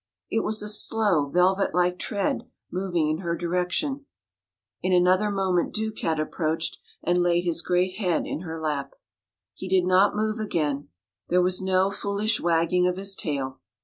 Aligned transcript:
It 0.31 0.39
was 0.39 0.63
a 0.63 0.67
slow 0.67 1.29
velvet 1.29 1.75
like 1.75 1.99
tread 1.99 2.49
moving 2.71 3.07
in 3.07 3.19
her 3.19 3.35
direction. 3.35 4.07
In 4.81 4.93
another 4.93 5.29
moment 5.29 5.75
Duke 5.75 5.99
had 5.99 6.19
approached 6.19 6.79
and 7.03 7.19
laid 7.21 7.43
his 7.43 7.61
great 7.61 7.97
head 7.97 8.25
in 8.25 8.39
her 8.39 8.59
lap. 8.59 8.95
He 9.53 9.67
did 9.67 9.85
not 9.85 10.15
move 10.15 10.39
again; 10.39 10.89
there 11.29 11.39
was 11.43 11.61
no 11.61 11.91
foolish 11.91 12.39
wagging 12.39 12.87
of 12.87 12.97
his 12.97 13.15
tail. 13.15 13.59